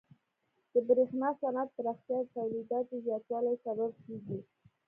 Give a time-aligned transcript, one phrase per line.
[0.71, 4.37] د برېښنا صنعت پراختیا د تولیداتو زیاتوالي سبب کیږي.